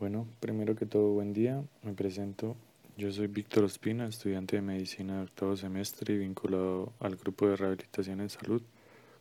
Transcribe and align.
Bueno, 0.00 0.26
primero 0.40 0.74
que 0.74 0.86
todo, 0.86 1.10
buen 1.10 1.34
día. 1.34 1.62
Me 1.82 1.92
presento. 1.92 2.56
Yo 2.96 3.12
soy 3.12 3.26
Víctor 3.26 3.64
Ospina, 3.64 4.06
estudiante 4.06 4.56
de 4.56 4.62
medicina 4.62 5.18
de 5.18 5.24
octavo 5.24 5.58
semestre 5.58 6.14
y 6.14 6.16
vinculado 6.16 6.94
al 7.00 7.16
grupo 7.16 7.46
de 7.46 7.56
rehabilitación 7.56 8.22
en 8.22 8.30
salud 8.30 8.62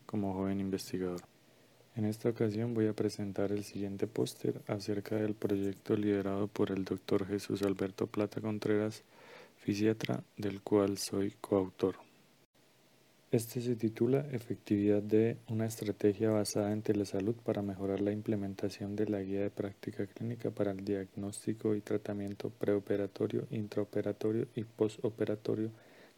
como 0.05 0.33
joven 0.33 0.61
investigador. 0.61 1.19
En 1.97 2.05
esta 2.05 2.29
ocasión 2.29 2.73
voy 2.73 2.87
a 2.87 2.93
presentar 2.93 3.51
el 3.51 3.65
siguiente 3.65 4.07
póster 4.07 4.61
acerca 4.67 5.17
del 5.17 5.33
proyecto 5.33 5.97
liderado 5.97 6.47
por 6.47 6.71
el 6.71 6.85
doctor 6.85 7.27
Jesús 7.27 7.61
Alberto 7.63 8.07
Plata 8.07 8.39
Contreras, 8.39 9.03
fisiatra, 9.57 10.23
del 10.37 10.61
cual 10.61 10.97
soy 10.97 11.33
coautor. 11.41 12.08
Este 13.31 13.61
se 13.61 13.75
titula 13.75 14.25
Efectividad 14.31 15.03
de 15.03 15.37
una 15.49 15.67
estrategia 15.67 16.31
basada 16.31 16.71
en 16.71 16.81
telesalud 16.81 17.35
para 17.35 17.61
mejorar 17.61 18.01
la 18.01 18.11
implementación 18.11 18.95
de 18.95 19.07
la 19.07 19.21
guía 19.21 19.41
de 19.41 19.51
práctica 19.51 20.07
clínica 20.07 20.49
para 20.49 20.71
el 20.71 20.83
diagnóstico 20.83 21.75
y 21.75 21.81
tratamiento 21.81 22.49
preoperatorio, 22.49 23.45
intraoperatorio 23.51 24.47
y 24.55 24.63
postoperatorio 24.63 25.69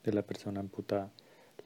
de 0.05 0.13
la 0.13 0.21
persona 0.21 0.62
amputada, 0.62 1.12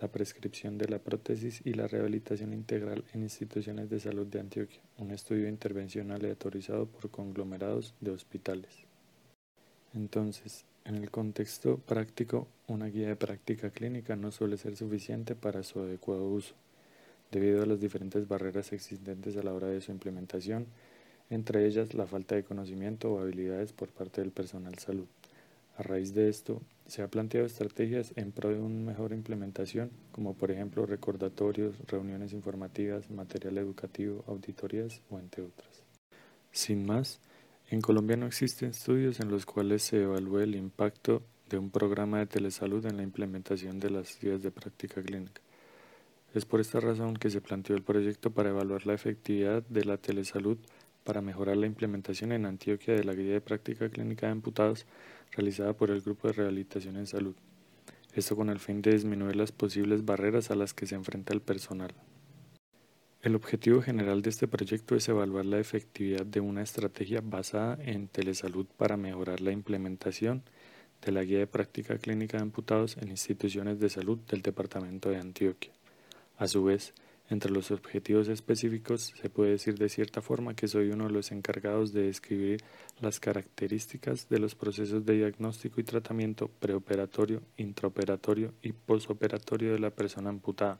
la 0.01 0.07
prescripción 0.07 0.79
de 0.79 0.87
la 0.87 0.97
prótesis 0.97 1.61
y 1.63 1.73
la 1.73 1.85
rehabilitación 1.85 2.51
integral 2.51 3.03
en 3.13 3.21
instituciones 3.21 3.87
de 3.87 3.99
salud 3.99 4.25
de 4.25 4.39
Antioquia, 4.39 4.81
un 4.97 5.11
estudio 5.11 5.43
de 5.43 5.49
intervención 5.49 6.09
aleatorizado 6.09 6.87
por 6.87 7.11
conglomerados 7.11 7.93
de 8.01 8.09
hospitales. 8.09 8.71
Entonces, 9.93 10.65
en 10.85 10.95
el 10.95 11.09
contexto 11.09 11.77
práctico, 11.77 12.47
una 12.67 12.85
guía 12.85 13.07
de 13.07 13.15
práctica 13.15 13.71
clínica 13.71 14.15
no 14.15 14.31
suele 14.31 14.57
ser 14.57 14.77
suficiente 14.77 15.35
para 15.35 15.63
su 15.63 15.79
adecuado 15.79 16.25
uso, 16.25 16.53
debido 17.31 17.63
a 17.63 17.65
las 17.65 17.81
diferentes 17.81 18.27
barreras 18.27 18.71
existentes 18.71 19.35
a 19.35 19.43
la 19.43 19.53
hora 19.53 19.67
de 19.67 19.81
su 19.81 19.91
implementación, 19.91 20.67
entre 21.29 21.65
ellas 21.65 21.95
la 21.95 22.05
falta 22.05 22.35
de 22.35 22.43
conocimiento 22.43 23.11
o 23.11 23.19
habilidades 23.19 23.73
por 23.73 23.89
parte 23.89 24.21
del 24.21 24.31
personal 24.31 24.77
salud. 24.77 25.07
A 25.77 25.83
raíz 25.83 26.13
de 26.13 26.29
esto, 26.29 26.61
se 26.87 27.01
han 27.01 27.09
planteado 27.09 27.47
estrategias 27.47 28.13
en 28.15 28.31
pro 28.31 28.49
de 28.49 28.59
una 28.59 28.91
mejor 28.91 29.11
implementación, 29.11 29.89
como 30.11 30.35
por 30.35 30.51
ejemplo 30.51 30.85
recordatorios, 30.85 31.75
reuniones 31.87 32.31
informativas, 32.31 33.09
material 33.09 33.57
educativo, 33.57 34.23
auditorías 34.27 35.01
o 35.09 35.19
entre 35.19 35.43
otras. 35.43 35.83
Sin 36.51 36.85
más, 36.85 37.19
en 37.69 37.81
Colombia 37.81 38.15
no 38.15 38.27
existen 38.27 38.69
estudios 38.69 39.19
en 39.19 39.29
los 39.29 39.45
cuales 39.45 39.81
se 39.81 40.03
evalúe 40.03 40.39
el 40.39 40.55
impacto 40.55 41.23
de 41.49 41.57
un 41.57 41.71
programa 41.71 42.19
de 42.19 42.27
telesalud 42.27 42.85
en 42.85 42.97
la 42.97 43.03
implementación 43.03 43.79
de 43.79 43.89
las 43.89 44.19
guías 44.19 44.43
de 44.43 44.51
práctica 44.51 45.01
clínica. 45.01 45.41
Es 46.35 46.45
por 46.45 46.59
esta 46.59 46.79
razón 46.79 47.15
que 47.15 47.29
se 47.29 47.41
planteó 47.41 47.75
el 47.75 47.81
proyecto 47.81 48.29
para 48.29 48.49
evaluar 48.49 48.85
la 48.85 48.93
efectividad 48.93 49.63
de 49.63 49.85
la 49.85 49.97
telesalud 49.97 50.57
para 51.03 51.21
mejorar 51.21 51.57
la 51.57 51.65
implementación 51.65 52.31
en 52.31 52.45
Antioquia 52.45 52.93
de 52.93 53.03
la 53.03 53.13
guía 53.13 53.33
de 53.33 53.41
práctica 53.41 53.89
clínica 53.89 54.27
de 54.27 54.33
amputados 54.33 54.85
realizada 55.31 55.73
por 55.73 55.91
el 55.91 56.01
Grupo 56.01 56.27
de 56.27 56.33
Rehabilitación 56.33 56.97
en 56.97 57.07
Salud. 57.07 57.35
Esto 58.13 58.35
con 58.35 58.49
el 58.49 58.59
fin 58.59 58.81
de 58.81 58.91
disminuir 58.91 59.35
las 59.35 59.51
posibles 59.51 60.05
barreras 60.05 60.51
a 60.51 60.55
las 60.55 60.73
que 60.73 60.85
se 60.85 60.95
enfrenta 60.95 61.33
el 61.33 61.41
personal. 61.41 61.93
El 63.25 63.33
objetivo 63.33 63.81
general 63.81 64.21
de 64.21 64.29
este 64.29 64.47
proyecto 64.47 64.95
es 64.95 65.09
evaluar 65.09 65.47
la 65.47 65.57
efectividad 65.57 66.27
de 66.27 66.41
una 66.41 66.61
estrategia 66.61 67.21
basada 67.23 67.75
en 67.83 68.07
telesalud 68.07 68.67
para 68.77 68.97
mejorar 68.97 69.41
la 69.41 69.51
implementación 69.51 70.43
de 71.03 71.11
la 71.11 71.23
guía 71.23 71.39
de 71.39 71.47
práctica 71.47 71.97
clínica 71.97 72.37
de 72.37 72.43
amputados 72.43 72.97
en 72.97 73.09
instituciones 73.09 73.79
de 73.79 73.89
salud 73.89 74.19
del 74.29 74.43
Departamento 74.43 75.09
de 75.09 75.17
Antioquia. 75.17 75.71
A 76.37 76.47
su 76.47 76.65
vez, 76.65 76.93
entre 77.27 77.49
los 77.49 77.71
objetivos 77.71 78.27
específicos 78.27 79.11
se 79.19 79.31
puede 79.31 79.53
decir 79.53 79.75
de 79.79 79.89
cierta 79.89 80.21
forma 80.21 80.53
que 80.53 80.67
soy 80.67 80.91
uno 80.91 81.05
de 81.05 81.13
los 81.13 81.31
encargados 81.31 81.93
de 81.93 82.03
describir 82.03 82.63
las 83.01 83.19
características 83.19 84.29
de 84.29 84.37
los 84.37 84.53
procesos 84.53 85.03
de 85.03 85.15
diagnóstico 85.15 85.81
y 85.81 85.83
tratamiento 85.83 86.47
preoperatorio, 86.59 87.41
intraoperatorio 87.57 88.53
y 88.61 88.73
posoperatorio 88.73 89.73
de 89.73 89.79
la 89.79 89.89
persona 89.89 90.29
amputada 90.29 90.79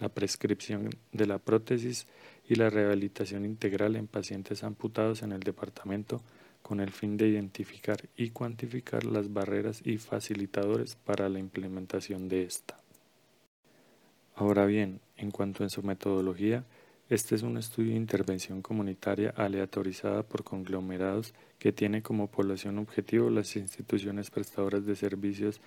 la 0.00 0.08
prescripción 0.08 0.90
de 1.12 1.26
la 1.26 1.38
prótesis 1.38 2.06
y 2.48 2.56
la 2.56 2.70
rehabilitación 2.70 3.44
integral 3.44 3.96
en 3.96 4.06
pacientes 4.06 4.64
amputados 4.64 5.22
en 5.22 5.32
el 5.32 5.40
departamento 5.40 6.22
con 6.62 6.80
el 6.80 6.90
fin 6.90 7.16
de 7.16 7.28
identificar 7.28 8.08
y 8.16 8.30
cuantificar 8.30 9.04
las 9.04 9.32
barreras 9.32 9.82
y 9.84 9.98
facilitadores 9.98 10.96
para 10.96 11.28
la 11.28 11.38
implementación 11.38 12.28
de 12.28 12.44
esta. 12.44 12.78
Ahora 14.34 14.66
bien, 14.66 15.00
en 15.16 15.30
cuanto 15.30 15.62
a 15.62 15.68
su 15.68 15.82
metodología, 15.82 16.64
este 17.10 17.34
es 17.34 17.42
un 17.42 17.58
estudio 17.58 17.90
de 17.90 17.98
intervención 17.98 18.62
comunitaria 18.62 19.34
aleatorizada 19.36 20.22
por 20.22 20.42
conglomerados 20.42 21.34
que 21.58 21.70
tiene 21.70 22.02
como 22.02 22.28
población 22.28 22.78
objetivo 22.78 23.28
las 23.28 23.56
instituciones 23.56 24.30
prestadoras 24.30 24.86
de 24.86 24.96
servicios 24.96 25.60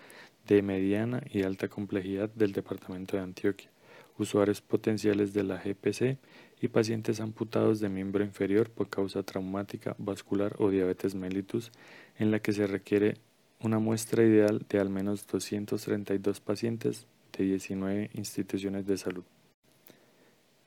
de 0.48 0.64
mediana 0.64 1.22
y 1.32 1.44
alta 1.44 1.68
complejidad 1.68 2.30
del 2.30 2.54
Departamento 2.54 3.18
de 3.18 3.24
Antioquia 3.24 3.70
usuarios 4.18 4.62
potenciales 4.62 5.34
de 5.34 5.44
la 5.44 5.58
GPC 5.58 6.18
y 6.62 6.68
pacientes 6.70 7.20
amputados 7.20 7.80
de 7.80 7.90
miembro 7.90 8.24
inferior 8.24 8.70
por 8.70 8.90
causa 8.90 9.24
traumática, 9.24 9.96
vascular 9.98 10.56
o 10.58 10.70
diabetes 10.70 11.16
mellitus, 11.16 11.72
en 12.18 12.32
la 12.32 12.40
que 12.40 12.54
se 12.54 12.68
requiere 12.68 13.16
una 13.62 13.80
muestra 13.80 14.24
ideal 14.24 14.66
de 14.70 14.80
al 14.80 14.90
menos 14.90 15.26
232 15.28 16.40
pacientes 16.40 17.08
de 17.38 17.46
19 17.46 18.10
instituciones 18.14 18.86
de 18.86 18.98
salud. 18.98 19.24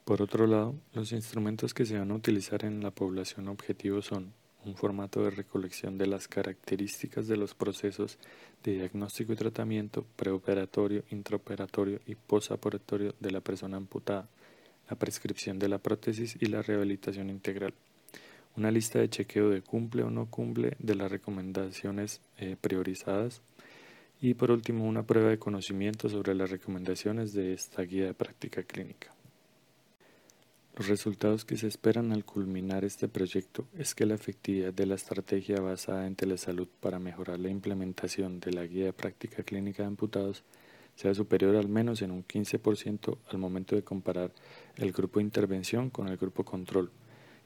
Por 0.05 0.23
otro 0.23 0.47
lado, 0.47 0.75
los 0.93 1.13
instrumentos 1.13 1.73
que 1.73 1.87
se 1.87 1.99
van 1.99 2.11
a 2.11 2.15
utilizar 2.15 2.65
en 2.65 2.83
la 2.83 2.91
población 2.91 3.49
objetivo 3.49 4.03
son 4.03 4.33
un 4.65 4.75
formato 4.75 5.23
de 5.25 5.31
recolección 5.31 5.97
de 5.99 6.07
las 6.07 6.29
características 6.29 7.27
de 7.27 7.37
los 7.37 7.55
procesos 7.55 8.19
de 8.63 8.75
diagnóstico 8.75 9.33
y 9.33 9.37
tratamiento 9.37 10.05
preoperatorio, 10.17 11.05
intraoperatorio 11.11 12.01
y 12.07 12.15
postoperatorio 12.15 13.15
de 13.21 13.31
la 13.31 13.41
persona 13.41 13.77
amputada, 13.77 14.29
la 14.89 14.97
prescripción 14.97 15.59
de 15.59 15.69
la 15.69 15.79
prótesis 15.79 16.37
y 16.41 16.47
la 16.47 16.63
rehabilitación 16.63 17.31
integral. 17.31 17.73
Una 18.57 18.71
lista 18.71 18.99
de 18.99 19.09
chequeo 19.09 19.49
de 19.49 19.63
cumple 19.63 20.03
o 20.03 20.11
no 20.11 20.27
cumple 20.27 20.77
de 20.79 20.95
las 20.97 21.11
recomendaciones 21.11 22.21
eh, 22.39 22.57
priorizadas. 22.61 23.43
Y 24.21 24.35
por 24.35 24.51
último, 24.51 24.85
una 24.87 25.05
prueba 25.05 25.31
de 25.31 25.39
conocimiento 25.39 26.09
sobre 26.09 26.35
las 26.35 26.51
recomendaciones 26.51 27.33
de 27.33 27.55
esta 27.55 27.83
guía 27.83 28.07
de 28.07 28.15
práctica 28.15 28.63
clínica. 28.65 29.15
Los 30.77 30.89
resultados 30.89 31.45
que 31.45 31.57
se 31.57 31.67
esperan 31.67 32.13
al 32.13 32.25
culminar 32.25 32.85
este 32.85 33.09
proyecto 33.09 33.67
es 33.77 33.95
que 33.95 34.07
la 34.07 34.15
efectividad 34.15 34.73
de 34.73 34.87
la 34.87 34.95
estrategia 34.95 35.61
basada 35.61 36.07
en 36.07 36.17
telesalud 36.17 36.69
para 36.81 36.99
mejorar 36.99 37.39
la 37.39 37.51
implementación 37.51 38.41
de 38.41 38.53
la 38.53 38.65
guía 38.65 38.87
de 38.87 38.93
práctica 38.93 39.43
clínica 39.43 39.83
de 39.83 39.89
amputados 39.89 40.45
sea 40.95 41.15
superior 41.15 41.57
al 41.57 41.69
menos 41.69 42.03
en 42.03 42.11
un 42.11 42.25
15% 42.25 43.19
al 43.31 43.39
momento 43.39 43.75
de 43.75 43.83
comparar 43.83 44.33
el 44.77 44.93
grupo 44.93 45.19
de 45.19 45.25
intervención 45.25 45.91
con 45.91 46.09
el 46.09 46.17
grupo 46.17 46.45
control. 46.45 46.91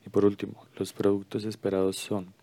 Y 0.07 0.11
por 0.11 0.25
último, 0.25 0.67
los 0.77 0.93
productos 0.93 1.45
esperados 1.45 1.97
son 1.97 2.35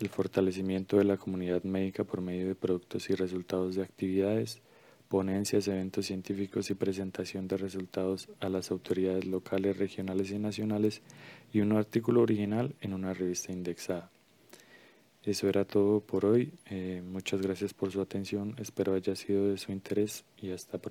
el 0.00 0.08
fortalecimiento 0.08 0.96
de 0.96 1.04
la 1.04 1.16
comunidad 1.16 1.62
médica 1.62 2.04
por 2.04 2.20
medio 2.20 2.48
de 2.48 2.54
productos 2.54 3.08
y 3.10 3.14
resultados 3.14 3.74
de 3.74 3.82
actividades, 3.82 4.60
ponencias, 5.10 5.66
eventos 5.66 6.06
científicos 6.06 6.70
y 6.70 6.74
presentación 6.74 7.48
de 7.48 7.56
resultados 7.56 8.28
a 8.38 8.48
las 8.48 8.70
autoridades 8.70 9.26
locales, 9.26 9.76
regionales 9.76 10.30
y 10.30 10.38
nacionales 10.38 11.02
y 11.52 11.60
un 11.60 11.72
artículo 11.72 12.22
original 12.22 12.76
en 12.80 12.94
una 12.94 13.12
revista 13.12 13.50
indexada. 13.50 14.08
Eso 15.24 15.48
era 15.48 15.64
todo 15.64 15.98
por 15.98 16.24
hoy. 16.24 16.52
Eh, 16.66 17.02
muchas 17.04 17.42
gracias 17.42 17.74
por 17.74 17.90
su 17.90 18.00
atención. 18.00 18.54
Espero 18.58 18.94
haya 18.94 19.16
sido 19.16 19.48
de 19.48 19.58
su 19.58 19.72
interés 19.72 20.24
y 20.40 20.52
hasta 20.52 20.78
pronto. 20.78 20.88